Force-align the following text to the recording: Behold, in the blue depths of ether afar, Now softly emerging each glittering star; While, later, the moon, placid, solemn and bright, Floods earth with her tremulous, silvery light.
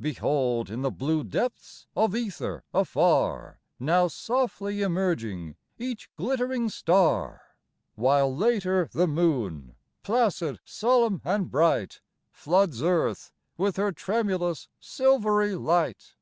Behold, 0.00 0.70
in 0.70 0.82
the 0.82 0.92
blue 0.92 1.24
depths 1.24 1.88
of 1.96 2.14
ether 2.14 2.62
afar, 2.72 3.58
Now 3.80 4.06
softly 4.06 4.80
emerging 4.80 5.56
each 5.76 6.08
glittering 6.14 6.68
star; 6.68 7.40
While, 7.96 8.32
later, 8.32 8.88
the 8.92 9.08
moon, 9.08 9.74
placid, 10.04 10.60
solemn 10.64 11.20
and 11.24 11.50
bright, 11.50 12.00
Floods 12.30 12.80
earth 12.80 13.32
with 13.56 13.74
her 13.74 13.90
tremulous, 13.90 14.68
silvery 14.78 15.56
light. 15.56 16.14